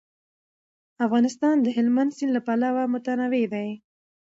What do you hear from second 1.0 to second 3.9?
افغانستان د هلمند سیند له پلوه متنوع دی.